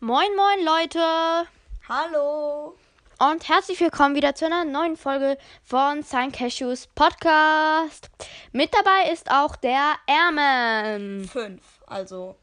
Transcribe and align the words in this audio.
Moin, 0.00 0.28
moin, 0.36 0.64
Leute! 0.64 1.48
Hallo! 1.88 2.76
Und 3.18 3.48
herzlich 3.48 3.80
willkommen 3.80 4.14
wieder 4.14 4.34
zu 4.34 4.44
einer 4.46 4.64
neuen 4.64 4.96
Folge 4.96 5.38
von 5.64 6.02
Sign 6.02 6.32
Cashews 6.32 6.86
Podcast. 6.88 8.10
Mit 8.52 8.74
dabei 8.74 9.10
ist 9.10 9.30
auch 9.30 9.56
der 9.56 9.94
Ermen. 10.06 11.26
Fünf. 11.26 11.62
Also, 11.86 12.36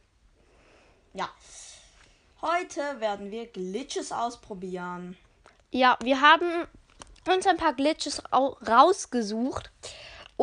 ja. 1.13 1.29
Heute 2.41 2.99
werden 2.99 3.29
wir 3.31 3.45
Glitches 3.47 4.11
ausprobieren. 4.11 5.15
Ja, 5.71 5.97
wir 6.01 6.21
haben 6.21 6.65
uns 7.27 7.45
ein 7.45 7.57
paar 7.57 7.73
Glitches 7.73 8.21
au- 8.31 8.57
rausgesucht. 8.67 9.71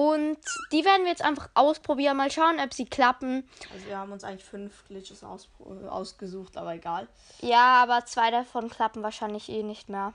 Und 0.00 0.38
die 0.72 0.82
werden 0.86 1.02
wir 1.02 1.10
jetzt 1.10 1.20
einfach 1.20 1.50
ausprobieren. 1.52 2.16
Mal 2.16 2.30
schauen, 2.30 2.58
ob 2.58 2.72
sie 2.72 2.86
klappen. 2.86 3.46
Also, 3.70 3.86
wir 3.86 3.98
haben 3.98 4.10
uns 4.10 4.24
eigentlich 4.24 4.46
fünf 4.46 4.86
Glitches 4.86 5.22
aus, 5.22 5.50
äh, 5.60 5.88
ausgesucht, 5.88 6.56
aber 6.56 6.72
egal. 6.74 7.06
Ja, 7.42 7.82
aber 7.82 8.06
zwei 8.06 8.30
davon 8.30 8.70
klappen 8.70 9.02
wahrscheinlich 9.02 9.50
eh 9.50 9.62
nicht 9.62 9.90
mehr. 9.90 10.14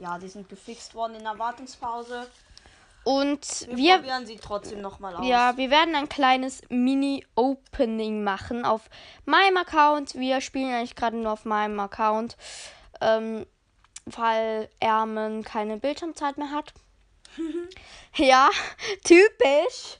Ja, 0.00 0.18
die 0.18 0.28
sind 0.28 0.48
gefixt 0.48 0.94
worden 0.94 1.16
in 1.16 1.24
der 1.24 1.38
Wartungspause. 1.38 2.26
Und 3.04 3.68
Wir, 3.68 3.76
wir, 3.76 3.94
probieren 3.96 4.24
sie 4.24 4.36
trotzdem 4.36 4.80
nochmal 4.80 5.14
aus. 5.16 5.26
ja, 5.26 5.58
wir 5.58 5.70
werden 5.70 5.94
ein 5.94 6.08
kleines 6.08 6.62
Mini-Opening 6.70 8.24
machen 8.24 8.64
auf 8.64 8.88
meinem 9.26 9.58
Account. 9.58 10.14
Wir 10.14 10.40
spielen 10.40 10.72
eigentlich 10.72 10.96
gerade 10.96 11.18
nur 11.18 11.32
auf 11.32 11.44
meinem 11.44 11.78
Account, 11.80 12.38
ähm, 13.02 13.44
weil 14.06 14.70
Ermen 14.80 15.44
keine 15.44 15.76
Bildschirmzeit 15.76 16.38
mehr 16.38 16.50
hat. 16.50 16.72
ja, 18.16 18.50
typisch. 19.04 19.98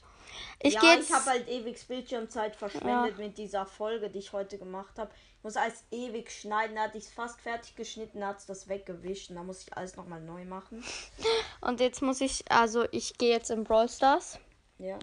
Ich 0.61 0.73
ja, 0.73 0.81
ich 0.99 1.11
habe 1.11 1.25
halt 1.25 1.47
ewig 1.47 1.87
Bildschirmzeit 1.87 2.55
verschwendet 2.55 3.17
mit 3.17 3.37
dieser 3.37 3.65
Folge, 3.65 4.09
die 4.09 4.19
ich 4.19 4.33
heute 4.33 4.57
gemacht 4.57 4.99
habe. 4.99 5.09
Ich 5.37 5.43
muss 5.43 5.55
alles 5.55 5.85
ewig 5.89 6.29
schneiden. 6.31 6.75
Da 6.75 6.83
hatte 6.83 6.97
ich 6.97 7.05
es 7.05 7.11
fast 7.11 7.39
fertig 7.39 7.75
geschnitten, 7.75 8.25
hat 8.25 8.39
es 8.39 8.45
das 8.45 8.67
weggewischt. 8.67 9.29
Und 9.29 9.37
da 9.37 9.43
muss 9.43 9.61
ich 9.61 9.73
alles 9.77 9.95
nochmal 9.95 10.19
neu 10.19 10.43
machen. 10.43 10.83
und 11.61 11.79
jetzt 11.79 12.01
muss 12.01 12.19
ich, 12.19 12.43
also 12.51 12.85
ich 12.91 13.17
gehe 13.17 13.31
jetzt 13.31 13.51
in 13.51 13.63
Brawl 13.63 13.87
Stars. 13.87 14.37
Ja. 14.79 14.99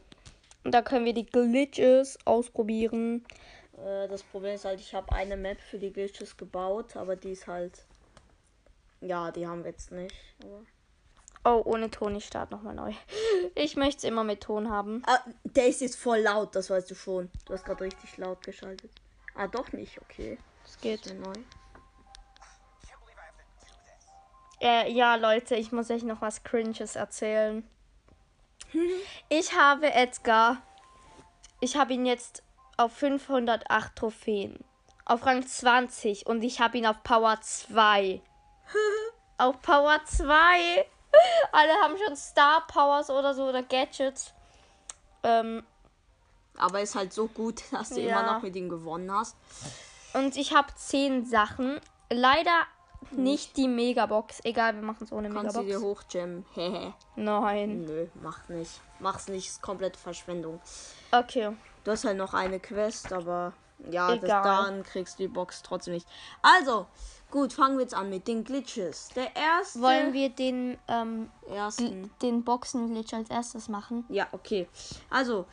Und 0.63 0.73
da 0.73 0.83
können 0.83 1.07
wir 1.07 1.15
die 1.15 1.25
Glitches 1.25 2.19
ausprobieren. 2.27 3.25
Äh, 3.79 4.09
das 4.09 4.23
Problem 4.25 4.57
ist 4.57 4.67
halt, 4.67 4.81
ich 4.81 4.95
habe 4.95 5.11
eine 5.13 5.39
Map 5.39 5.61
für 5.61 5.79
die 5.79 5.93
Glitches 5.93 6.37
gebaut, 6.37 6.97
aber 6.97 7.17
die 7.17 7.31
ist 7.31 7.47
halt. 7.47 7.87
Ja, 9.01 9.31
die 9.31 9.47
haben 9.47 9.65
wir 9.65 9.71
jetzt 9.71 9.91
nicht. 9.91 10.15
Aber 10.43 10.63
Oh, 11.49 11.63
ohne 11.65 11.89
Ton, 11.93 12.17
ich 12.17 12.25
starte 12.25 12.53
nochmal 12.53 12.75
neu. 12.75 12.93
Ich 13.55 13.77
möchte 13.77 13.99
es 13.99 14.05
immer 14.05 14.25
mit 14.25 14.41
Ton 14.41 14.69
haben. 14.69 15.03
ah, 15.07 15.21
der 15.45 15.69
ist 15.69 15.81
jetzt 15.81 15.95
voll 15.95 16.19
laut, 16.19 16.57
das 16.57 16.71
weißt 16.71 16.91
du 16.91 16.97
schon. 16.97 17.31
Du 17.45 17.53
hast 17.53 17.65
gerade 17.65 17.85
richtig 17.85 18.17
laut 18.17 18.43
geschaltet. 18.43 18.91
Ah, 19.37 19.47
doch 19.47 19.71
nicht, 19.71 20.01
okay. 20.03 20.39
Es 20.65 20.77
geht. 20.81 21.07
Neu. 21.15 21.33
Äh, 24.61 24.91
ja, 24.91 25.15
Leute, 25.15 25.55
ich 25.55 25.71
muss 25.71 25.89
euch 25.89 26.03
noch 26.03 26.21
was 26.21 26.43
Cringes 26.43 26.97
erzählen. 26.97 27.63
Ich 29.29 29.57
habe 29.57 29.93
Edgar. 29.93 30.61
Ich 31.61 31.77
habe 31.77 31.93
ihn 31.93 32.07
jetzt 32.07 32.43
auf 32.77 32.93
508 32.93 33.95
Trophäen. 33.95 34.65
Auf 35.05 35.25
Rang 35.25 35.47
20 35.47 36.27
und 36.27 36.43
ich 36.43 36.61
habe 36.61 36.77
ihn 36.77 36.87
auf 36.87 37.05
Power 37.05 37.41
2. 37.41 38.21
auf 39.39 39.63
Power 39.63 40.01
2. 40.05 40.87
Alle 41.53 41.73
haben 41.83 41.97
schon 41.97 42.17
Star 42.17 42.67
Powers 42.67 43.11
oder 43.11 43.35
so 43.35 43.45
oder 43.49 43.63
Gadgets. 43.63 44.33
Ähm, 45.23 45.63
Aber 46.57 46.81
ist 46.81 46.95
halt 46.95 47.13
so 47.13 47.27
gut, 47.27 47.63
dass 47.73 47.91
du 47.91 48.01
Ja. 48.01 48.21
immer 48.21 48.33
noch 48.35 48.43
mit 48.43 48.55
ihm 48.57 48.69
gewonnen 48.69 49.11
hast. 49.13 49.37
und 50.15 50.37
ich 50.37 50.55
habe 50.55 50.69
10 50.75 51.27
Sachen. 51.27 51.81
Leider 52.11 52.63
nicht 53.11 53.57
die 53.57 53.69
Megabox. 53.69 54.41
Egal, 54.45 54.75
wir 54.75 54.83
machen 54.83 55.05
es 55.05 55.13
ohne 55.13 55.29
Kannst 55.31 55.57
du 55.57 55.61
dir 55.61 55.79
Megabox. 55.79 56.05
hochjammen. 56.07 56.45
Nein. 57.17 57.85
Nö, 57.85 58.07
mach 58.23 58.49
nicht. 58.49 58.81
Mach's 59.01 59.29
nicht, 59.29 59.49
ist 59.49 59.63
komplette 59.63 59.99
Verschwendung. 59.99 60.61
Okay. 61.13 61.55
Du 61.85 61.91
hast 61.91 62.05
halt 62.05 62.17
noch 62.17 62.33
eine 62.35 62.59
Quest, 62.59 63.13
aber 63.13 63.53
ja, 63.91 64.09
das, 64.15 64.25
Egal. 64.25 64.43
dann 64.43 64.83
kriegst 64.83 65.19
du 65.19 65.25
die 65.25 65.29
Box 65.29 65.63
trotzdem 65.63 65.95
nicht. 65.95 66.09
Also, 66.43 66.87
gut, 67.31 67.53
fangen 67.53 67.77
wir 67.77 67.83
jetzt 67.83 67.95
an 67.95 68.11
mit 68.11 68.29
den 68.29 68.45
Glitches. 68.45 69.09
Der 69.15 69.35
erste. 69.37 69.81
Wollen 69.81 70.13
wir 70.13 70.31
den, 70.31 70.79
ähm, 70.89 71.31
ersten. 71.49 72.11
den 72.23 72.45
Boxen-Glitch 72.45 73.13
als 73.15 73.31
erstes 73.31 73.69
machen? 73.69 74.05
Ja, 74.09 74.27
okay. 74.33 74.69
Also, 75.11 75.47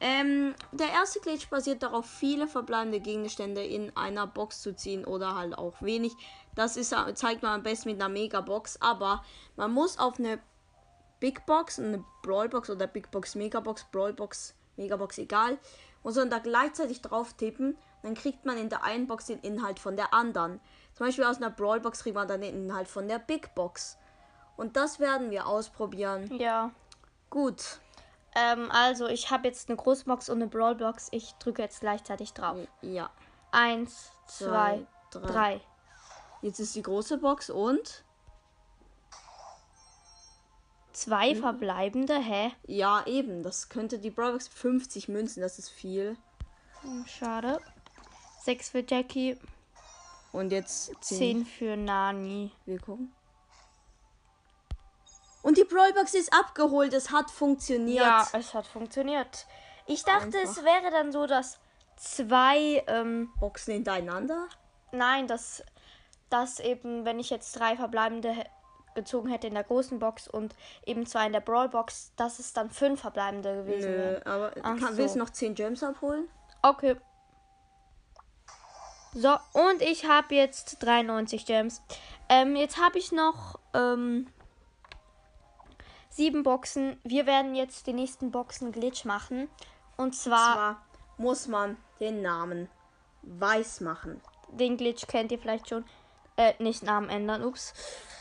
ähm, 0.00 0.54
der 0.72 0.88
erste 0.88 1.20
Glitch 1.20 1.48
basiert 1.50 1.82
darauf, 1.82 2.06
viele 2.06 2.48
verbleibende 2.48 3.00
Gegenstände 3.00 3.62
in 3.62 3.94
einer 3.96 4.26
Box 4.26 4.62
zu 4.62 4.74
ziehen 4.74 5.04
oder 5.04 5.34
halt 5.34 5.56
auch 5.56 5.82
wenig. 5.82 6.14
Das 6.54 6.76
ist, 6.76 6.94
zeigt 7.14 7.42
man 7.42 7.52
am 7.52 7.62
besten 7.62 7.90
mit 7.90 8.00
einer 8.00 8.08
Megabox, 8.08 8.78
aber 8.80 9.22
man 9.56 9.72
muss 9.72 9.98
auf 9.98 10.18
eine 10.18 10.40
Big 11.20 11.44
Box, 11.44 11.78
eine 11.78 12.02
Brawlbox 12.22 12.70
oder 12.70 12.86
Big 12.86 13.10
Box, 13.10 13.34
Megabox, 13.34 13.84
Brawlbox, 13.92 14.54
Megabox, 14.76 15.18
egal, 15.18 15.58
muss 16.02 16.16
man 16.16 16.30
da 16.30 16.38
gleichzeitig 16.38 17.02
drauf 17.02 17.34
tippen. 17.34 17.76
Dann 18.02 18.14
kriegt 18.14 18.46
man 18.46 18.56
in 18.56 18.70
der 18.70 18.82
einen 18.84 19.06
Box 19.06 19.26
den 19.26 19.40
Inhalt 19.40 19.78
von 19.78 19.96
der 19.96 20.14
anderen. 20.14 20.60
Zum 21.00 21.06
Beispiel 21.06 21.24
aus 21.24 21.38
einer 21.38 21.48
Brawlbox 21.48 22.02
kriegt 22.02 22.14
man 22.14 22.28
dann 22.28 22.42
den 22.42 22.54
Inhalt 22.54 22.86
von 22.86 23.08
der 23.08 23.18
Big 23.18 23.54
Box. 23.54 23.96
Und 24.58 24.76
das 24.76 25.00
werden 25.00 25.30
wir 25.30 25.46
ausprobieren. 25.46 26.30
Ja. 26.36 26.72
Gut. 27.30 27.80
Ähm, 28.34 28.70
also, 28.70 29.06
ich 29.06 29.30
habe 29.30 29.48
jetzt 29.48 29.70
eine 29.70 29.78
Großbox 29.78 30.28
und 30.28 30.42
eine 30.42 30.46
Brawlbox. 30.46 31.08
Ich 31.12 31.32
drücke 31.36 31.62
jetzt 31.62 31.80
gleichzeitig 31.80 32.34
drauf. 32.34 32.58
Ja. 32.82 33.08
Eins, 33.50 34.12
zwei, 34.26 34.86
Zwei, 35.10 35.20
drei. 35.20 35.60
Jetzt 36.42 36.60
ist 36.60 36.76
die 36.76 36.82
große 36.82 37.16
Box 37.16 37.48
und 37.48 38.04
Zwei 40.92 41.34
verbleibende, 41.34 42.18
hä? 42.18 42.52
ja, 42.66 43.06
eben, 43.06 43.42
das 43.42 43.70
könnte 43.70 43.98
die 43.98 44.10
Brawlbox 44.10 44.48
50 44.48 45.08
Münzen, 45.08 45.40
das 45.40 45.58
ist 45.58 45.70
viel. 45.70 46.18
Hm, 46.82 47.06
Schade. 47.06 47.58
Sechs 48.42 48.68
für 48.68 48.84
Jackie, 48.86 49.38
Und 50.32 50.52
jetzt 50.52 50.92
10. 51.00 51.18
zehn 51.18 51.46
für 51.46 51.76
Nani. 51.76 52.52
Wir 52.64 52.78
gucken. 52.78 53.12
Und 55.42 55.56
die 55.56 55.64
Brawlbox 55.64 56.14
ist 56.14 56.32
abgeholt, 56.32 56.92
es 56.92 57.10
hat 57.10 57.30
funktioniert. 57.30 58.04
Ja, 58.04 58.26
es 58.32 58.52
hat 58.52 58.66
funktioniert. 58.66 59.46
Ich 59.86 60.04
dachte, 60.04 60.38
es 60.42 60.58
Einfach. 60.58 60.64
wäre 60.64 60.90
dann 60.90 61.12
so, 61.12 61.26
dass 61.26 61.58
zwei, 61.96 62.84
ähm, 62.86 63.30
Boxen 63.40 63.74
hintereinander. 63.74 64.48
Nein, 64.92 65.26
dass, 65.26 65.62
dass 66.28 66.60
eben, 66.60 67.04
wenn 67.04 67.18
ich 67.18 67.30
jetzt 67.30 67.58
drei 67.58 67.76
verbleibende 67.76 68.34
gezogen 68.94 69.28
hätte 69.28 69.46
in 69.46 69.54
der 69.54 69.64
großen 69.64 69.98
Box 69.98 70.28
und 70.28 70.54
eben 70.84 71.06
zwei 71.06 71.26
in 71.26 71.32
der 71.32 71.40
Brawl-Box, 71.40 72.12
dass 72.16 72.38
es 72.38 72.52
dann 72.52 72.70
fünf 72.70 73.00
verbleibende 73.00 73.62
gewesen 73.64 73.90
Nö, 73.90 73.96
wären. 73.96 74.22
aber 74.24 74.52
Ach 74.62 74.78
kann, 74.78 74.92
so. 74.92 74.96
willst 74.98 75.14
du 75.14 75.20
noch 75.20 75.30
10 75.30 75.54
Gems 75.54 75.82
abholen? 75.82 76.28
Okay. 76.62 76.96
So, 79.12 79.36
und 79.52 79.82
ich 79.82 80.04
habe 80.06 80.34
jetzt 80.34 80.82
93 80.82 81.44
Gems. 81.44 81.82
Ähm, 82.28 82.54
jetzt 82.54 82.78
habe 82.78 82.98
ich 82.98 83.10
noch 83.10 83.58
ähm, 83.74 84.28
sieben 86.10 86.42
Boxen. 86.44 87.00
Wir 87.02 87.26
werden 87.26 87.54
jetzt 87.54 87.86
den 87.88 87.96
nächsten 87.96 88.30
Boxen-Glitch 88.30 89.04
machen. 89.04 89.48
Und 89.96 90.14
zwar, 90.14 90.54
Zwar 90.54 90.86
muss 91.18 91.48
man 91.48 91.76
den 91.98 92.22
Namen 92.22 92.68
weiß 93.22 93.80
machen. 93.80 94.20
den 94.52 94.76
Glitch 94.76 95.06
kennt 95.06 95.32
ihr 95.32 95.38
vielleicht 95.38 95.68
schon. 95.68 95.84
Äh, 96.36 96.54
nicht 96.58 96.82
Namen 96.82 97.10
ändern, 97.10 97.44
ups. 97.44 97.74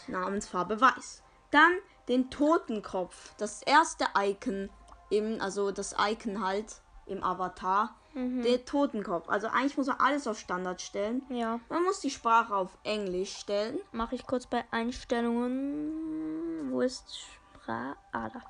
Namensfarbe 0.07 0.81
weiß. 0.81 1.21
Dann 1.51 1.71
den 2.07 2.29
Totenkopf. 2.31 3.33
Das 3.37 3.61
erste 3.61 4.05
Icon 4.17 4.69
im, 5.11 5.39
also 5.39 5.71
das 5.71 5.95
Icon 5.99 6.43
halt 6.43 6.81
im 7.05 7.23
Avatar. 7.23 7.95
Der 8.43 8.65
Totenkopf. 8.65 9.29
Also 9.29 9.47
eigentlich 9.47 9.77
muss 9.77 9.87
man 9.87 9.99
alles 9.99 10.27
auf 10.27 10.39
Standard 10.39 10.81
stellen. 10.81 11.21
Ja. 11.29 11.59
Man 11.69 11.83
muss 11.83 11.99
die 11.99 12.09
Sprache 12.09 12.55
auf 12.55 12.71
Englisch 12.83 13.37
stellen. 13.37 13.79
Mache 13.91 14.15
ich 14.15 14.25
kurz 14.25 14.47
bei 14.47 14.63
Einstellungen. 14.71 16.71
Wo 16.71 16.81
ist 16.81 17.05
Sprache? 17.17 17.95
Ah, 18.11 18.29
da. 18.29 18.41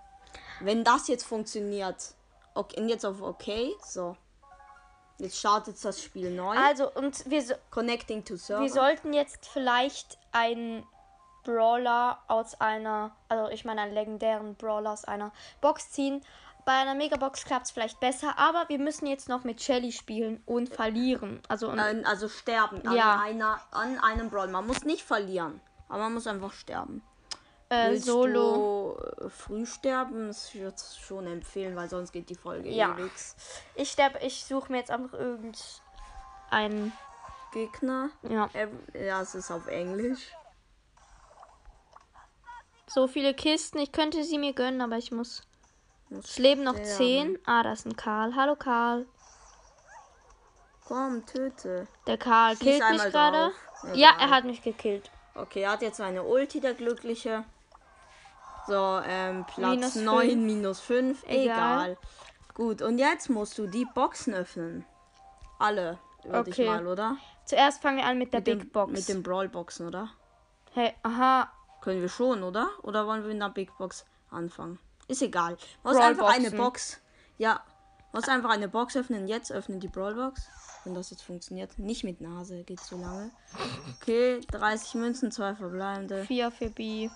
Wenn 0.62 0.84
das 0.84 1.08
jetzt 1.08 1.26
funktioniert. 1.26 2.14
Okay, 2.54 2.82
und 2.82 2.90
jetzt 2.90 3.06
auf 3.06 3.22
OK. 3.22 3.46
So. 3.86 4.16
Jetzt 5.18 5.38
startet 5.38 5.84
das 5.84 6.02
Spiel 6.02 6.32
neu. 6.32 6.56
Also, 6.58 6.90
und 6.92 7.30
wir, 7.30 7.42
so, 7.42 7.54
Connecting 7.72 8.24
to 8.24 8.38
Server. 8.38 8.64
wir 8.64 8.72
sollten 8.72 9.14
jetzt 9.14 9.48
vielleicht 9.48 10.18
einen 10.32 10.86
Brawler 11.44 12.20
aus 12.28 12.60
einer, 12.62 13.16
also 13.28 13.50
ich 13.50 13.66
meine 13.66 13.82
einen 13.82 13.94
legendären 13.94 14.56
Brawler 14.56 14.92
aus 14.92 15.06
einer 15.06 15.32
Box 15.62 15.92
ziehen. 15.92 16.22
Bei 16.70 16.76
einer 16.76 16.94
Megabox 16.94 17.46
klappt 17.46 17.66
es 17.66 17.72
vielleicht 17.72 18.00
besser, 18.00 18.38
aber 18.38 18.66
wir 18.70 18.78
müssen 18.78 19.08
jetzt 19.08 19.28
noch 19.28 19.44
mit 19.44 19.60
Shelly 19.60 19.92
spielen 19.92 20.44
und 20.46 20.70
verlieren. 20.70 21.42
Also, 21.48 21.68
und, 21.68 21.80
Äh, 21.80 22.04
also 22.06 22.30
sterben 22.30 22.84
Ja. 22.94 23.16
an, 23.16 23.22
einer, 23.22 23.60
an 23.72 23.98
einem 23.98 24.30
Brawl. 24.30 24.50
Man 24.50 24.68
muss 24.68 24.84
nicht 24.84 25.02
verlieren. 25.02 25.62
Aber 25.88 26.04
man 26.04 26.14
muss 26.14 26.28
einfach 26.28 26.54
sterben. 26.54 27.02
äh, 27.70 27.90
Willst 27.90 28.06
Solo. 28.06 29.00
du 29.18 29.26
äh, 29.26 29.30
früh 29.32 29.66
sterben? 29.66 30.28
Das 30.28 30.54
würde 30.54 30.76
ich 30.78 31.02
schon 31.04 31.26
empfehlen, 31.26 31.76
weil 31.76 31.90
sonst 31.90 32.12
geht 32.12 32.30
die 32.30 32.36
Folge 32.36 32.70
Ja. 32.70 32.94
ewig. 32.96 33.12
Ich 33.74 33.90
sterbe, 33.90 34.20
ich 34.20 34.46
suche 34.46 34.72
mir 34.72 34.78
jetzt 34.78 34.92
einfach 34.92 35.14
irgendeinen 35.18 36.94
Gegner. 37.52 38.12
Ja. 38.30 38.48
Ähm, 38.54 38.78
ja, 38.94 39.22
es 39.22 39.34
ist 39.34 39.50
auf 39.50 39.66
Englisch. 39.66 40.32
So 42.86 43.08
viele 43.08 43.34
Kisten. 43.34 43.80
Ich 43.80 43.92
könnte 43.92 44.24
sie 44.24 44.38
mir 44.38 44.54
gönnen, 44.54 44.82
aber 44.82 44.98
ich 44.98 45.12
muss. 45.12 45.42
Es 46.12 46.38
leben 46.40 46.64
noch 46.64 46.74
sterben. 46.74 46.90
zehn. 46.90 47.40
Ah, 47.46 47.64
da 47.64 47.74
ist 47.74 47.86
ein 47.86 47.96
Karl. 47.96 48.36
Hallo 48.36 48.56
Karl. 48.56 49.06
Komm, 50.88 51.26
töte. 51.26 51.88
Der 52.08 52.18
Karl 52.18 52.56
Schieß 52.58 52.64
killt 52.80 52.90
mich 52.92 53.04
gerade. 53.12 53.52
Ja, 53.94 54.12
Egal. 54.14 54.16
er 54.20 54.30
hat 54.32 54.44
mich 54.46 54.62
gekillt. 54.64 55.12
Okay, 55.36 55.62
er 55.62 55.72
hat 55.74 55.82
jetzt 55.84 56.02
eine 56.02 56.24
Ulti, 56.24 56.60
der 56.60 56.74
Glückliche. 56.74 57.46
So, 58.68 59.00
ähm, 59.06 59.46
Platz 59.46 59.70
Minus 59.76 59.96
9, 59.96 60.30
fünf. 60.30 60.36
minus 60.46 60.80
5. 60.80 61.24
Egal. 61.28 61.36
Egal. 61.92 61.98
Gut, 62.56 62.82
und 62.82 62.98
jetzt 62.98 63.30
musst 63.30 63.58
du 63.58 63.68
die 63.68 63.86
Boxen 63.94 64.34
öffnen. 64.34 64.86
Alle, 65.60 65.98
würde 66.24 66.40
Okay. 66.52 66.64
ich 66.64 66.68
mal, 66.68 66.86
oder? 66.88 67.18
Zuerst 67.46 67.82
fangen 67.82 67.98
wir 67.98 68.06
an 68.06 68.18
mit 68.18 68.34
der 68.34 68.40
mit 68.42 68.46
Big 68.46 68.60
dem, 68.60 68.70
Box. 68.72 68.92
Mit 68.92 69.08
den 69.10 69.24
Brawl-Boxen, 69.24 69.88
oder? 69.88 70.10
hey, 70.74 70.94
aha. 71.04 71.52
Können 71.82 72.02
wir 72.02 72.10
schon, 72.10 72.44
oder? 72.44 72.68
Oder 72.84 73.08
wollen 73.08 73.24
wir 73.24 73.32
in 73.32 73.40
der 73.40 73.50
Big 73.50 73.76
Box 73.78 74.06
anfangen? 74.30 74.80
Ist 75.10 75.22
egal. 75.22 75.58
Du 75.84 75.90
musst 75.90 76.00
einfach 76.02 76.30
eine. 76.34 76.52
Box. 76.52 77.02
Ja. 77.38 77.62
Du 78.12 78.18
musst 78.18 78.30
einfach 78.30 78.52
eine 78.52 78.70
Box 78.70 78.96
öffnen. 78.96 79.28
Jetzt 79.28 79.52
öffnen 79.52 79.80
die 79.80 79.88
Brawl-Box. 79.88 80.48
Wenn 80.86 80.94
das 80.94 81.10
jetzt 81.10 81.24
funktioniert. 81.24 81.78
Nicht 81.78 82.04
mit 82.04 82.22
Nase, 82.22 82.64
geht 82.64 82.80
so 82.80 82.96
lange. 82.98 83.32
Okay, 84.02 84.40
30 84.52 84.94
Münzen, 84.96 85.32
zwei 85.32 85.54
verbleibende. 85.56 86.24
Vier 86.26 86.52
für 86.52 86.70
B. 86.70 87.10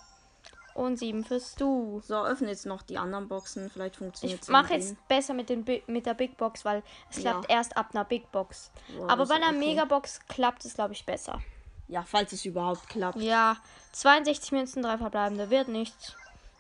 Und 0.74 0.98
sieben 0.98 1.24
für 1.24 1.40
Stu. 1.40 2.02
So, 2.02 2.26
öffne 2.26 2.50
jetzt 2.50 2.66
noch 2.66 2.82
die 2.82 2.98
anderen 2.98 3.28
Boxen. 3.28 3.70
Vielleicht 3.70 3.96
funktioniert 3.98 4.40
Ich 4.40 4.48
es. 4.48 4.50
mache 4.52 4.74
jetzt 4.74 4.96
besser 5.08 5.36
mit, 5.36 5.50
den 5.50 5.64
Bi 5.64 5.84
mit 5.86 6.08
der 6.08 6.16
Big 6.16 6.36
Box, 6.36 6.66
weil 6.66 6.82
es 7.12 7.18
Ja. 7.18 7.32
klappt 7.32 7.50
erst 7.52 7.78
ab 7.78 7.90
einer 7.94 8.06
Big 8.06 8.32
Box. 8.32 8.72
Wow, 8.98 9.08
Aber 9.10 9.28
bei 9.28 9.36
einer 9.36 9.50
okay. 9.50 9.60
Megabox 9.60 10.20
klappt 10.28 10.66
es, 10.66 10.74
glaube 10.74 10.94
ich, 10.94 11.06
besser. 11.06 11.40
Ja, 11.88 12.02
falls 12.02 12.34
es 12.34 12.44
überhaupt 12.44 12.90
klappt. 12.90 13.20
Ja, 13.22 13.58
62 13.92 14.52
Münzen, 14.52 14.82
drei 14.82 14.98
verbleibende, 14.98 15.52
wird 15.52 15.68
nichts. 15.68 16.16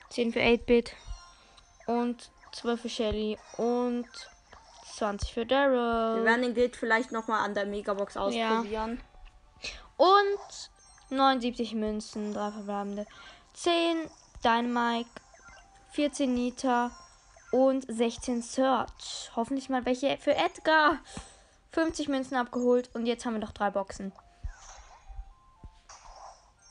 10 0.09 0.31
für 0.31 0.41
8-Bit. 0.41 0.91
Und 1.85 2.31
12 2.53 2.81
für 2.81 2.89
Shelly. 2.89 3.37
Und 3.57 4.07
20 4.95 5.33
für 5.33 5.41
Wir 5.41 5.47
Daryl. 5.47 6.23
werden 6.23 6.43
den 6.43 6.53
Glitch 6.53 6.77
vielleicht 6.77 7.11
nochmal 7.11 7.43
an 7.43 7.53
der 7.53 7.65
Megabox 7.65 8.15
ausprobieren. 8.17 9.01
Und 9.97 10.69
79 11.09 11.75
Münzen, 11.75 12.33
drei 12.33 12.51
verbleibende. 12.51 13.05
10 13.53 14.09
Dynamite. 14.43 15.09
14 15.91 16.33
Nita. 16.33 16.91
Und 17.51 17.85
16 17.87 18.41
Search. 18.41 19.31
Hoffentlich 19.35 19.69
mal 19.69 19.85
welche 19.85 20.17
für 20.17 20.35
Edgar. 20.35 20.97
50 21.71 22.07
Münzen 22.07 22.35
abgeholt. 22.35 22.89
Und 22.93 23.05
jetzt 23.05 23.25
haben 23.25 23.33
wir 23.33 23.39
noch 23.39 23.51
drei 23.51 23.69
Boxen. 23.69 24.11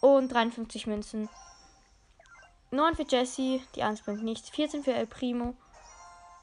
Und 0.00 0.32
53 0.32 0.86
Münzen. 0.88 1.28
9 2.72 2.96
für 2.96 3.04
Jesse. 3.08 3.60
Die 3.74 3.82
1 3.82 4.00
bringt 4.02 4.22
nichts. 4.24 4.48
14 4.50 4.82
für 4.82 4.94
El 4.94 5.06
Primo. 5.06 5.54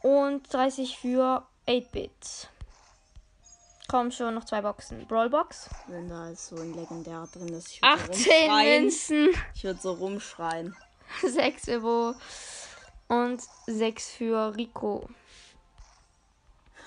Und 0.01 0.51
30 0.53 0.97
für 0.97 1.45
8-Bit. 1.67 2.49
Komm 3.89 4.11
schon, 4.11 4.35
noch 4.35 4.45
zwei 4.45 4.61
Boxen. 4.61 5.05
Brawlbox. 5.07 5.67
Wenn 5.87 6.07
da 6.07 6.29
ist 6.29 6.47
so 6.49 6.55
ein 6.57 6.73
legendär 6.75 7.27
drin 7.33 7.47
ist. 7.49 7.71
Ich 7.73 7.81
würd 7.81 7.99
so 8.15 8.29
18 8.31 8.51
rumschreien. 8.51 8.83
Münzen. 8.83 9.29
Ich 9.55 9.63
würde 9.63 9.79
so 9.81 9.91
rumschreien. 9.93 10.75
6 11.23 11.65
für 11.65 11.79
Bo. 11.79 12.13
Und 13.07 13.41
6 13.65 14.11
für 14.11 14.55
Rico. 14.55 15.09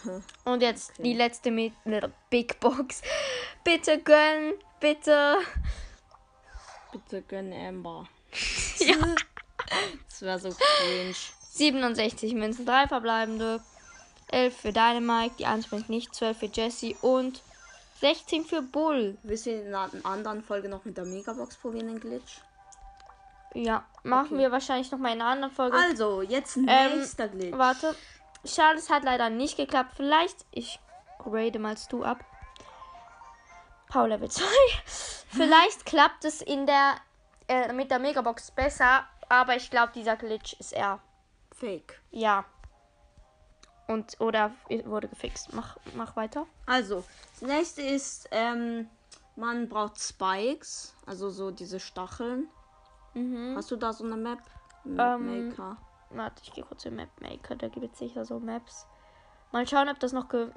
Und 0.44 0.62
jetzt 0.62 0.92
Okay. 0.92 1.02
die 1.02 1.14
letzte 1.14 1.50
mit 1.50 1.72
einer 1.84 2.08
Big 2.30 2.60
Box. 2.60 3.02
Bitte 3.64 3.98
gönn, 4.00 4.54
bitte. 4.80 5.38
Bitte 6.92 7.22
gönn 7.22 7.52
Amber. 7.52 8.08
Ja. 8.78 8.96
Das 10.08 10.22
wäre 10.22 10.38
so 10.38 10.50
cringe. 10.50 11.14
67 11.52 12.34
Münzen, 12.34 12.64
3 12.66 12.88
verbleibende. 12.88 13.60
11 14.28 14.56
für 14.56 14.72
Dynamite, 14.72 15.34
die 15.38 15.46
1 15.46 15.68
bringt 15.68 15.88
nicht. 15.90 16.14
12 16.14 16.38
für 16.38 16.46
Jesse 16.46 16.94
und 17.02 17.42
16 18.00 18.44
für 18.44 18.62
Bull. 18.62 19.18
Willst 19.22 19.46
du 19.46 19.50
in 19.50 19.74
einer 19.74 19.90
anderen 20.04 20.42
Folge 20.42 20.68
noch 20.68 20.84
mit 20.84 20.96
der 20.96 21.04
Megabox 21.04 21.56
probieren, 21.56 21.88
den 21.88 22.00
Glitch? 22.00 22.40
Ja, 23.54 23.84
machen 24.02 24.28
Okay. 24.28 24.38
wir 24.38 24.52
wahrscheinlich 24.52 24.90
noch 24.90 24.98
mal 24.98 25.12
in 25.12 25.20
einer 25.20 25.30
anderen 25.30 25.52
Folge. 25.54 25.76
Also, 25.76 26.22
jetzt 26.22 26.56
Ähm, 26.56 26.66
nächster 26.98 27.28
Glitch. 27.28 27.56
Warte. 27.56 27.94
Schade, 28.44 28.78
es 28.78 28.88
hat 28.90 29.04
leider 29.04 29.28
nicht 29.28 29.56
geklappt. 29.58 29.92
Vielleicht, 29.96 30.36
ich 30.50 30.80
grade 31.18 31.58
mal 31.58 31.76
du 31.90 32.02
ab. 32.02 32.24
Power 33.88 34.08
Level 34.08 34.30
2. 34.30 34.42
Vielleicht 35.28 35.84
klappt 35.84 36.24
es 36.24 36.40
in 36.40 36.66
der 36.66 36.94
äh, 37.48 37.72
mit 37.72 37.90
der 37.90 37.98
Megabox 37.98 38.50
besser, 38.50 39.04
aber 39.28 39.56
ich 39.56 39.70
glaube, 39.70 39.92
dieser 39.94 40.16
Glitch 40.16 40.54
ist 40.54 40.72
eher 40.72 41.00
Fake. 41.52 42.00
ja. 42.10 42.44
Und 43.88 44.20
oder 44.20 44.52
wurde 44.84 45.08
gefixt. 45.08 45.52
Mach, 45.52 45.76
mach 45.94 46.14
weiter. 46.16 46.46
Also, 46.66 47.04
das 47.40 47.48
nächste 47.48 47.82
ist, 47.82 48.28
ähm, 48.30 48.88
man 49.36 49.68
braucht 49.68 49.98
Spikes, 50.00 50.94
also 51.04 51.30
so 51.30 51.50
diese 51.50 51.80
Stacheln. 51.80 52.48
Mhm. 53.14 53.54
Hast 53.56 53.70
du 53.70 53.76
da 53.76 53.92
so 53.92 54.04
eine 54.04 54.16
Map? 54.16 54.38
Map 54.84 55.20
Ähm, 55.20 55.48
Maker. 55.48 55.76
Warte, 56.10 56.42
ich 56.44 56.52
gehe 56.52 56.64
kurz 56.64 56.84
in 56.84 56.94
Map 56.96 57.10
Maker. 57.20 57.56
Da 57.56 57.68
gibt 57.68 57.92
es 57.92 57.98
sicher 57.98 58.24
so 58.24 58.38
Maps. 58.38 58.86
Mal 59.50 59.66
schauen, 59.66 59.88
ob 59.88 59.98
das 59.98 60.12
noch 60.12 60.28
ge 60.28 60.48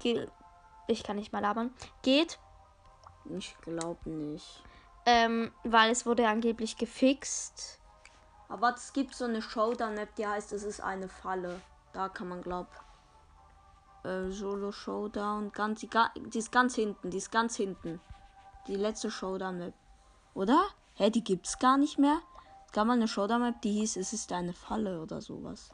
ge 0.00 0.28
ich 0.86 1.02
kann 1.02 1.16
nicht 1.16 1.32
mal 1.32 1.42
labern. 1.42 1.74
Geht. 2.02 2.38
Ich 3.36 3.56
glaube 3.62 4.08
nicht. 4.08 4.62
Ähm, 5.06 5.52
weil 5.62 5.92
es 5.92 6.04
wurde 6.04 6.28
angeblich 6.28 6.76
gefixt. 6.76 7.80
Aber 8.48 8.74
es 8.74 8.92
gibt 8.92 9.14
so 9.14 9.24
eine 9.24 9.40
Showdown-Map, 9.40 10.14
die 10.16 10.26
heißt, 10.26 10.52
es 10.52 10.64
ist 10.64 10.80
eine 10.80 11.08
Falle. 11.08 11.60
Da 11.92 12.08
kann 12.08 12.28
man, 12.28 12.42
glaub. 12.42 12.68
Äh, 14.04 14.30
Solo 14.30 14.72
Showdown. 14.72 15.52
Ganz, 15.52 15.80
die, 15.80 15.88
die 16.16 16.38
ist 16.38 16.52
ganz 16.52 16.74
hinten. 16.74 17.10
Die 17.10 17.18
ist 17.18 17.30
ganz 17.30 17.56
hinten. 17.56 18.00
Die 18.66 18.76
letzte 18.76 19.10
Showdown-Map. 19.10 19.74
Oder? 20.34 20.64
Hä, 20.94 21.10
die 21.10 21.24
gibt's 21.24 21.58
gar 21.58 21.78
nicht 21.78 21.98
mehr. 21.98 22.20
Es 22.66 22.72
gab 22.72 22.86
mal 22.86 22.94
eine 22.94 23.08
Showdown-Map, 23.08 23.62
die 23.62 23.72
hieß, 23.72 23.96
es 23.96 24.12
ist 24.12 24.32
eine 24.32 24.52
Falle 24.52 25.00
oder 25.00 25.20
sowas. 25.20 25.70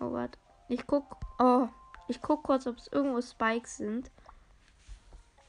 Oh 0.00 0.10
Gott. 0.10 0.38
Ich 0.68 0.86
guck. 0.86 1.16
Oh. 1.38 1.68
Ich 2.08 2.22
guck 2.22 2.44
kurz, 2.44 2.66
ob 2.66 2.76
es 2.76 2.88
irgendwo 2.88 3.20
Spikes 3.20 3.76
sind. 3.78 4.10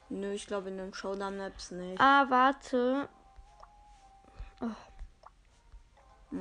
Nö, 0.10 0.32
ich 0.32 0.48
glaube 0.48 0.70
in 0.70 0.78
den 0.78 0.94
Showdown-Maps 0.94 1.72
nicht. 1.72 2.00
Ah, 2.00 2.26
warte. 2.30 3.10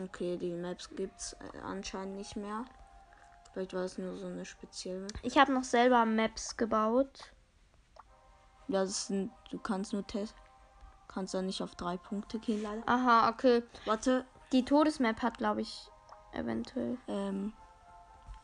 Okay, 0.05 0.37
die 0.37 0.53
Maps 0.53 0.91
gibt's 0.91 1.35
äh, 1.35 1.59
anscheinend 1.63 2.17
nicht 2.17 2.37
mehr. 2.37 2.65
Vielleicht 3.53 3.73
war 3.75 3.83
es 3.83 3.99
nur 3.99 4.17
so 4.17 4.27
eine 4.27 4.45
spezielle. 4.45 5.07
Ich 5.23 5.39
habe 5.39 5.53
noch 5.53 5.65
selber 5.65 6.05
Maps 6.05 6.57
gebaut. 6.57 7.33
Ja, 8.69 8.81
das 8.83 9.07
sind, 9.07 9.31
du 9.51 9.59
kannst 9.59 9.93
nur 9.93 10.07
testen. 10.07 10.39
Kannst 11.09 11.35
da 11.35 11.41
nicht 11.41 11.63
auf 11.63 11.75
drei 11.77 11.97
Punkte 11.97 12.39
gehen, 12.39 12.63
leider. 12.63 12.83
Aha, 12.87 13.31
okay. 13.31 13.63
Warte, 13.87 14.27
Die 14.53 14.65
Todesmap 14.65 15.23
hat, 15.23 15.39
glaube 15.39 15.63
ich, 15.63 15.89
eventuell. 16.33 16.99
ähm, 17.09 17.53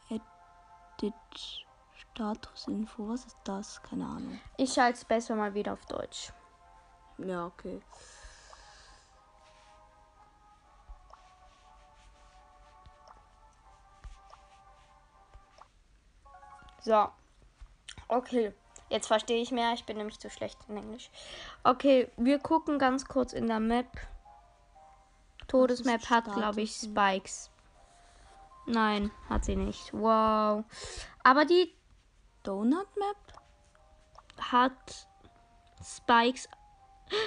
Edit 0.08 1.66
Statusinfo, 2.14 3.08
was 3.08 3.24
ist 3.24 3.38
das? 3.44 3.82
Keine 3.82 4.04
Ahnung. 4.04 4.38
Ich 4.58 4.74
schalte 4.74 4.98
es 4.98 5.04
besser 5.04 5.34
mal 5.34 5.54
wieder 5.54 5.72
auf 5.72 5.86
Deutsch. 5.86 6.30
Ja, 7.16 7.46
okay. 7.46 7.80
So. 16.80 17.08
Okay. 18.08 18.52
Jetzt 18.90 19.06
verstehe 19.06 19.40
ich 19.40 19.50
mehr. 19.50 19.72
Ich 19.72 19.86
bin 19.86 19.96
nämlich 19.96 20.20
zu 20.20 20.28
schlecht 20.28 20.58
in 20.68 20.76
Englisch. 20.76 21.10
Okay, 21.64 22.10
wir 22.18 22.38
gucken 22.38 22.78
ganz 22.78 23.06
kurz 23.06 23.32
in 23.32 23.46
der 23.46 23.60
Map. 23.60 23.88
Todesmap 25.48 26.10
hat, 26.10 26.24
glaube 26.24 26.60
ich? 26.60 26.74
Spikes. 26.74 27.50
Nein, 28.66 29.10
hat 29.30 29.46
sie 29.46 29.56
nicht. 29.56 29.94
Wow. 29.94 30.64
Aber 31.22 31.46
die 31.46 31.74
Donut 32.42 32.88
Map? 32.96 33.16
hat 34.50 35.06
Spikes. 35.84 36.48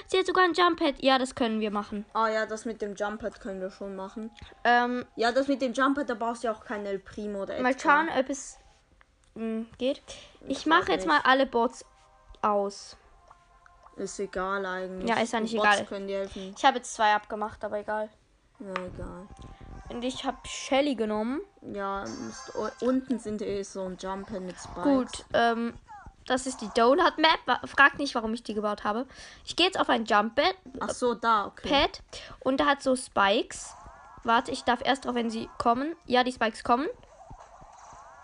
Sie 0.07 0.17
hat 0.17 0.25
sogar 0.25 0.43
ein 0.45 0.53
Jump 0.53 0.79
Pad. 0.79 0.95
Ja, 1.01 1.17
das 1.19 1.35
können 1.35 1.59
wir 1.59 1.69
machen. 1.71 2.05
Ah 2.13 2.27
ja, 2.27 2.45
das 2.45 2.65
mit 2.65 2.81
dem 2.81 2.95
Jumppad 2.95 3.39
können 3.39 3.61
wir 3.61 3.69
schon 3.69 3.95
machen. 3.95 4.31
Ähm, 4.63 5.05
Ja, 5.15 5.31
das 5.31 5.47
mit 5.47 5.61
dem 5.61 5.73
Jumppad, 5.73 6.09
da 6.09 6.15
brauchst 6.15 6.43
du 6.43 6.47
ja 6.47 6.53
auch 6.53 6.63
kein 6.65 6.85
El 6.85 6.99
Primo 6.99 7.43
oder 7.43 7.59
mal 7.61 7.77
schauen, 7.79 8.09
ob 8.17 8.29
es 8.29 8.57
mh, 9.35 9.65
geht. 9.77 10.01
Ich 10.41 10.59
Ich 10.59 10.65
mache 10.65 10.91
jetzt 10.91 11.05
nicht. 11.05 11.07
mal 11.07 11.21
alle 11.23 11.45
Bots 11.45 11.85
aus. 12.41 12.97
Ist 13.95 14.19
egal 14.19 14.65
eigentlich. 14.65 15.07
Ja, 15.09 15.21
ist 15.21 15.33
ja 15.33 15.39
nicht 15.39 15.55
Bots 15.55 15.79
egal. 15.81 16.29
Ich 16.33 16.65
habe 16.65 16.77
jetzt 16.77 16.93
zwei 16.95 17.13
abgemacht, 17.13 17.63
aber 17.63 17.77
egal. 17.79 18.09
Ja, 18.59 18.73
egal. 18.83 19.27
Und 19.95 20.03
ich 20.03 20.25
habe 20.25 20.37
Shelly 20.45 20.95
genommen. 20.95 21.39
Ja, 21.73 22.03
unten 22.81 23.17
sind 23.17 23.41
eh 23.41 23.63
so 23.63 23.83
ein 23.85 23.95
Jumppad 23.97 24.41
mit 24.41 24.57
Spikes. 24.57 24.83
Gut, 24.83 25.25
ähm, 25.33 25.73
Das 26.25 26.47
ist 26.47 26.59
die 26.59 26.67
Donut 26.75 27.17
Map. 27.17 27.61
Fragt 27.63 27.97
nicht, 27.99 28.13
warum 28.13 28.33
ich 28.33 28.43
die 28.43 28.53
gebaut 28.53 28.83
habe. 28.83 29.05
Ich 29.45 29.55
gehe 29.55 29.67
jetzt 29.67 29.79
auf 29.79 29.87
ein 29.87 30.03
Jump 30.03 30.35
Pad, 30.35 30.55
Ach 30.81 30.89
so, 30.89 31.13
da, 31.13 31.45
okay. 31.45 31.69
Pad 31.69 32.01
und 32.41 32.59
da 32.59 32.65
hat 32.65 32.83
so 32.83 32.97
Spikes. 32.97 33.73
Warte, 34.25 34.51
ich 34.51 34.65
darf 34.65 34.81
erst 34.83 35.05
drauf, 35.05 35.15
wenn 35.15 35.29
sie 35.29 35.47
kommen. 35.57 35.95
Ja, 36.07 36.25
die 36.25 36.33
Spikes 36.33 36.65
kommen. 36.65 36.87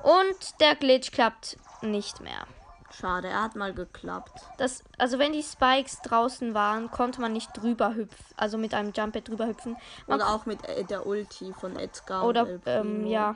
Und 0.04 0.60
der 0.60 0.76
Glitch 0.76 1.14
klappt 1.14 1.58
nicht 1.82 2.20
mehr. 2.20 2.48
Schade, 2.94 3.30
er 3.30 3.44
hat 3.44 3.56
mal 3.56 3.74
geklappt. 3.74 4.42
Das, 4.58 4.84
also 4.98 5.18
wenn 5.18 5.32
die 5.32 5.44
Spikes 5.44 6.02
draußen 6.02 6.54
waren, 6.54 6.92
konnte 6.92 7.22
man 7.22 7.34
nicht 7.34 7.50
drüber 7.54 7.96
hüpfen. 7.96 8.26
Also 8.36 8.58
mit 8.58 8.74
einem 8.74 8.92
Jump 8.94 9.14
Pad 9.14 9.28
drüber 9.28 9.48
hüpfen. 9.48 9.78
Man 10.08 10.20
Oder 10.20 10.30
auch 10.30 10.46
mit 10.46 10.68
äh, 10.68 10.84
der 10.84 11.06
Ulti 11.06 11.54
von 11.54 11.78
Edgar. 11.78 12.24
und 12.24 12.30
Oder, 12.30 12.60
ähm, 12.66 13.08
ja. 13.08 13.36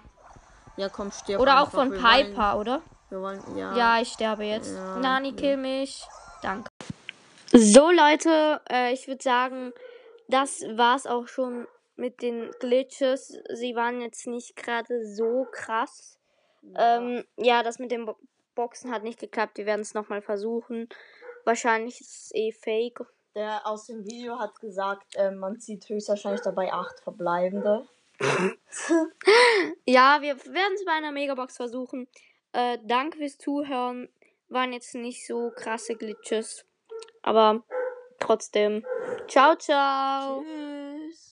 Ja, 0.78 0.90
komm, 0.90 1.12
stirb 1.12 1.40
Oder 1.40 1.62
auch 1.62 1.70
von 1.70 1.92
wir 1.92 2.00
Piper, 2.00 2.60
oder? 2.60 2.82
Wollen, 3.10 3.40
wir 3.40 3.48
wollen, 3.48 3.58
ja. 3.58 3.76
Ja, 3.76 4.02
ich 4.02 4.12
sterbe 4.12 4.44
jetzt. 4.44 4.74
Ja, 4.74 4.98
Nani, 4.98 5.30
okay. 5.30 5.38
kill 5.38 5.58
mich. 5.58 6.04
Danke. 6.42 6.70
So, 7.54 7.90
Leute, 7.90 8.62
äh, 8.70 8.92
ich 8.92 9.08
würde 9.08 9.24
sagen, 9.24 9.72
das 10.28 10.62
war's 10.74 11.08
auch 11.08 11.28
schon 11.28 11.68
mit 11.96 12.22
den 12.22 12.52
Glitches. 12.60 13.38
Sie 13.54 13.76
waren 13.76 14.02
jetzt 14.02 14.28
nicht 14.28 14.56
gerade 14.56 15.06
so 15.06 15.48
krass. 15.52 16.20
Ähm, 16.76 17.24
ja, 17.38 17.64
das 17.64 17.80
mit 17.80 17.92
Bo 18.06 18.18
Boxen 18.56 18.92
hat 18.92 19.04
nicht 19.04 19.20
geklappt. 19.20 19.58
Wir 19.58 19.66
werden 19.66 19.82
es 19.82 19.94
nochmal 19.94 20.22
versuchen. 20.22 20.90
Wahrscheinlich 21.44 22.02
ist 22.02 22.26
es 22.26 22.32
eh 22.34 22.52
fake. 22.52 23.06
Der 23.36 23.68
aus 23.68 23.88
dem 23.88 24.06
Video 24.06 24.40
hat 24.40 24.60
gesagt, 24.62 25.16
äh, 25.16 25.32
man 25.32 25.60
sieht 25.60 25.88
höchstwahrscheinlich 25.90 26.42
dabei 26.42 26.72
acht 26.74 27.00
verbleibende. 27.02 27.88
Ja, 29.86 30.22
wir 30.22 30.38
werden 30.46 30.74
es 30.74 30.86
bei 30.86 30.94
einer 30.94 31.12
Megabox 31.12 31.58
versuchen. 31.58 32.08
Äh, 32.54 32.78
danke 32.84 33.18
fürs 33.18 33.38
Zuhören. 33.38 34.10
Waren 34.48 34.74
jetzt 34.74 34.96
nicht 34.96 35.28
so 35.28 35.52
krasse 35.56 35.96
Glitches. 35.96 36.66
Aber 37.22 37.64
trotzdem. 38.20 38.86
Ciao, 39.28 39.56
ciao. 39.56 40.42
Tschüss. 40.42 40.75